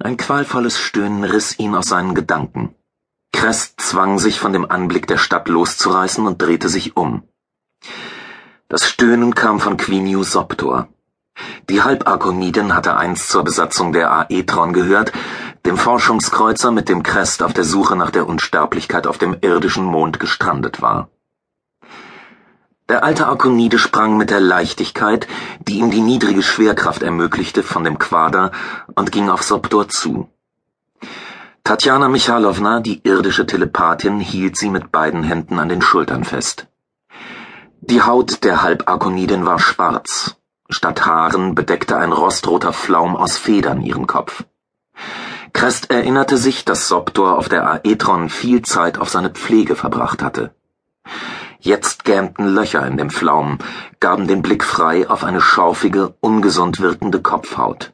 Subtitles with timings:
[0.00, 2.76] Ein qualvolles Stöhnen riss ihn aus seinen Gedanken.
[3.32, 7.24] Crest zwang sich von dem Anblick der Stadt loszureißen und drehte sich um.
[8.68, 10.86] Das Stöhnen kam von Quiniu Soptor.
[11.68, 15.10] Die Halbarkonidin hatte einst zur Besatzung der Aetron gehört,
[15.66, 20.20] dem Forschungskreuzer, mit dem Crest auf der Suche nach der Unsterblichkeit auf dem irdischen Mond
[20.20, 21.10] gestrandet war.
[22.88, 25.28] Der alte Arkonide sprang mit der Leichtigkeit,
[25.60, 28.50] die ihm die niedrige Schwerkraft ermöglichte, von dem Quader
[28.94, 30.30] und ging auf Soptor zu.
[31.64, 36.66] Tatjana Michalowna, die irdische Telepathin, hielt sie mit beiden Händen an den Schultern fest.
[37.82, 40.36] Die Haut der Halbarkonidin war schwarz.
[40.70, 44.44] Statt Haaren bedeckte ein rostroter Flaum aus Federn ihren Kopf.
[45.52, 50.54] Crest erinnerte sich, dass Soptor auf der Aetron viel Zeit auf seine Pflege verbracht hatte.
[51.60, 53.58] Jetzt gähnten Löcher in dem Pflaumen,
[54.00, 57.92] gaben den Blick frei auf eine schaufige, ungesund wirkende Kopfhaut.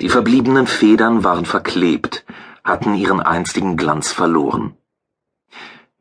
[0.00, 2.24] Die verbliebenen Federn waren verklebt,
[2.62, 4.76] hatten ihren einstigen Glanz verloren.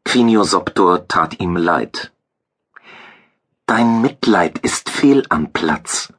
[0.03, 2.11] Quiniosoptor tat ihm leid.
[3.65, 6.11] Dein Mitleid ist fehl am Platz,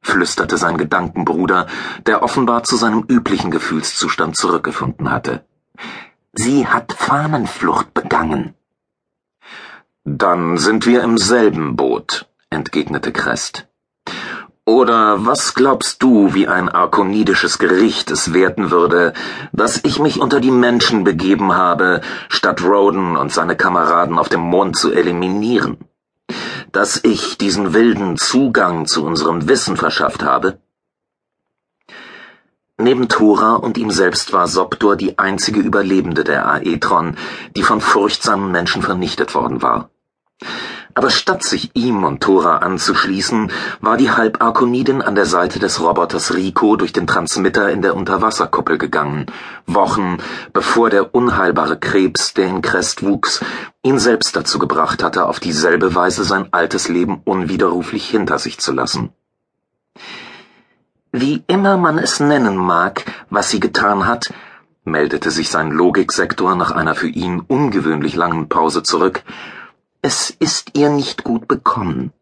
[0.00, 1.66] flüsterte sein Gedankenbruder,
[2.06, 5.44] der offenbar zu seinem üblichen Gefühlszustand zurückgefunden hatte.
[6.32, 8.54] Sie hat Fahnenflucht begangen.
[10.06, 13.66] Dann sind wir im selben Boot, entgegnete Crest.
[14.66, 19.14] Oder was glaubst du, wie ein arkonidisches Gericht es werten würde,
[19.52, 24.42] dass ich mich unter die Menschen begeben habe, statt Roden und seine Kameraden auf dem
[24.42, 25.78] Mond zu eliminieren?
[26.70, 30.58] Dass ich diesen wilden Zugang zu unserem Wissen verschafft habe?
[32.76, 37.16] Neben Thora und ihm selbst war Soptor die einzige Überlebende der Aetron,
[37.56, 39.88] die von furchtsamen Menschen vernichtet worden war.
[40.94, 43.50] Aber statt sich ihm und Thora anzuschließen,
[43.80, 48.78] war die Halbarkonidin an der Seite des Roboters Rico durch den Transmitter in der Unterwasserkuppel
[48.78, 49.26] gegangen,
[49.66, 50.18] Wochen
[50.52, 53.44] bevor der unheilbare Krebs, der in Crest wuchs,
[53.82, 58.72] ihn selbst dazu gebracht hatte, auf dieselbe Weise sein altes Leben unwiderruflich hinter sich zu
[58.72, 59.10] lassen.
[61.10, 64.32] Wie immer man es nennen mag, was sie getan hat,
[64.84, 69.22] meldete sich sein Logiksektor nach einer für ihn ungewöhnlich langen Pause zurück,
[70.04, 72.12] es ist ihr nicht gut bekommen.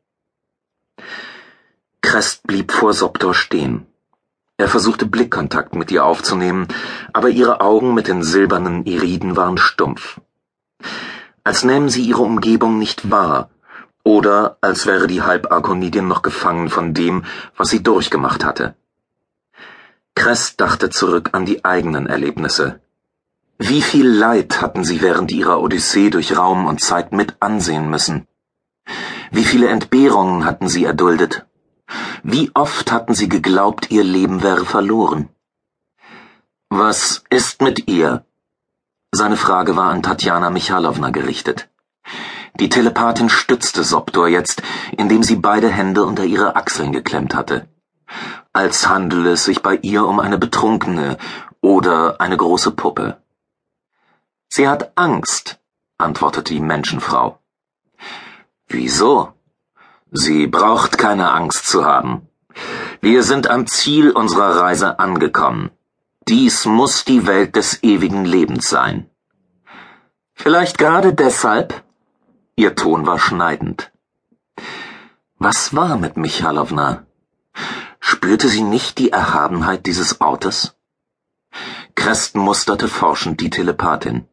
[2.00, 3.88] Crest blieb vor Soptor stehen.
[4.56, 6.68] Er versuchte Blickkontakt mit ihr aufzunehmen,
[7.12, 10.20] aber ihre Augen mit den silbernen Iriden waren stumpf.
[11.42, 13.50] Als nähmen sie ihre Umgebung nicht wahr,
[14.04, 17.24] oder als wäre die Halbarkonidin noch gefangen von dem,
[17.56, 18.76] was sie durchgemacht hatte.
[20.14, 22.81] Crest dachte zurück an die eigenen Erlebnisse.
[23.58, 28.26] Wie viel Leid hatten sie während ihrer Odyssee durch Raum und Zeit mit ansehen müssen?
[29.30, 31.46] Wie viele Entbehrungen hatten sie erduldet?
[32.22, 35.28] Wie oft hatten sie geglaubt, ihr Leben wäre verloren?
[36.70, 38.24] Was ist mit ihr?
[39.12, 41.68] Seine Frage war an Tatjana Michalowna gerichtet.
[42.60, 44.62] Die Telepathin stützte Soptor jetzt,
[44.96, 47.68] indem sie beide Hände unter ihre Achseln geklemmt hatte.
[48.52, 51.16] Als handele es sich bei ihr um eine Betrunkene
[51.60, 53.21] oder eine große Puppe.
[54.54, 55.58] Sie hat Angst,
[55.96, 57.38] antwortete die Menschenfrau.
[58.68, 59.32] Wieso?
[60.10, 62.28] Sie braucht keine Angst zu haben.
[63.00, 65.70] Wir sind am Ziel unserer Reise angekommen.
[66.28, 69.08] Dies muss die Welt des ewigen Lebens sein.
[70.34, 71.82] Vielleicht gerade deshalb?
[72.54, 73.90] Ihr Ton war schneidend.
[75.38, 77.06] Was war mit Michalowna?
[78.00, 80.76] Spürte sie nicht die Erhabenheit dieses Ortes?
[81.94, 84.28] Crest musterte forschend die Telepathin.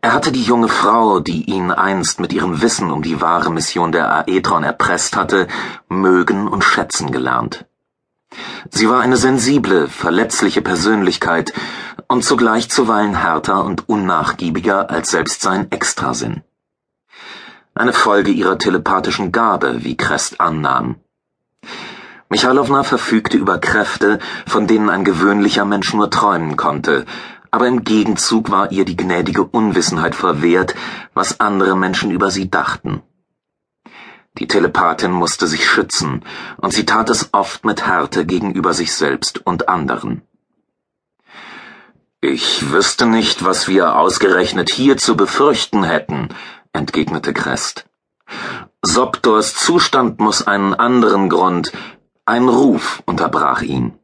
[0.00, 3.90] Er hatte die junge Frau, die ihn einst mit ihrem Wissen um die wahre Mission
[3.90, 5.48] der Aetron erpresst hatte,
[5.88, 7.66] mögen und schätzen gelernt.
[8.70, 11.52] Sie war eine sensible, verletzliche Persönlichkeit
[12.06, 16.42] und zugleich zuweilen härter und unnachgiebiger als selbst sein Extrasinn.
[17.74, 20.96] Eine Folge ihrer telepathischen Gabe, wie Crest annahm.
[22.28, 27.06] Michalowna verfügte über Kräfte, von denen ein gewöhnlicher Mensch nur träumen konnte,
[27.50, 30.74] aber im Gegenzug war ihr die gnädige Unwissenheit verwehrt,
[31.14, 33.02] was andere Menschen über sie dachten.
[34.38, 36.24] Die Telepathin musste sich schützen,
[36.58, 40.22] und sie tat es oft mit Härte gegenüber sich selbst und anderen.
[42.20, 46.28] Ich wüsste nicht, was wir ausgerechnet hier zu befürchten hätten,
[46.72, 47.86] entgegnete Crest.
[48.82, 51.72] Soptors Zustand muss einen anderen Grund.
[52.24, 53.98] Ein Ruf unterbrach ihn.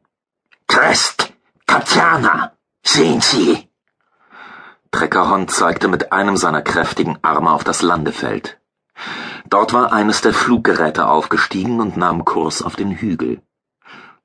[0.67, 1.33] Crest!
[1.67, 2.54] Tatjana!
[2.85, 3.67] Sehen Sie!
[4.91, 8.61] Treckerhond zeigte mit einem seiner kräftigen Arme auf das Landefeld.
[9.49, 13.41] Dort war eines der Fluggeräte aufgestiegen und nahm Kurs auf den Hügel.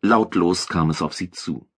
[0.02, 1.69] Lautlos kam es auf sie zu.